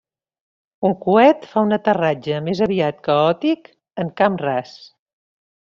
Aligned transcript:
Un 0.87 0.95
coet 1.03 1.45
fa 1.51 1.63
un 1.67 1.75
aterratge 1.77 2.41
més 2.49 2.65
aviat 2.69 3.05
caòtic 3.11 3.73
en 4.05 4.13
camp 4.23 4.43
ras. 4.47 4.75